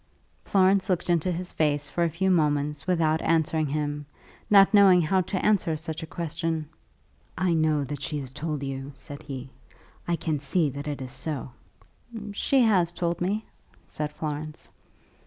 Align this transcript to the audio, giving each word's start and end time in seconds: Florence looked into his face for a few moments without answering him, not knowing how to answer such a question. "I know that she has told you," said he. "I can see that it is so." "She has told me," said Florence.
Florence 0.43 0.89
looked 0.89 1.11
into 1.11 1.31
his 1.31 1.51
face 1.51 1.87
for 1.87 2.03
a 2.03 2.09
few 2.09 2.31
moments 2.31 2.87
without 2.87 3.21
answering 3.21 3.67
him, 3.67 4.07
not 4.49 4.73
knowing 4.73 4.99
how 4.99 5.21
to 5.21 5.45
answer 5.45 5.77
such 5.77 6.01
a 6.01 6.07
question. 6.07 6.67
"I 7.37 7.53
know 7.53 7.83
that 7.83 8.01
she 8.01 8.17
has 8.17 8.33
told 8.33 8.63
you," 8.63 8.93
said 8.95 9.21
he. 9.21 9.51
"I 10.07 10.15
can 10.15 10.39
see 10.39 10.71
that 10.71 10.87
it 10.87 11.03
is 11.03 11.11
so." 11.11 11.51
"She 12.31 12.61
has 12.61 12.91
told 12.93 13.21
me," 13.21 13.45
said 13.85 14.11
Florence. 14.11 14.71